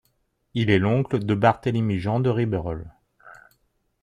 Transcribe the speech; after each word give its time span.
Il 0.55 0.71
est 0.71 0.79
l'oncle 0.79 1.19
de 1.19 1.35
Barthélemy-Jean 1.35 2.21
de 2.21 2.31
Riberolles. 2.31 2.91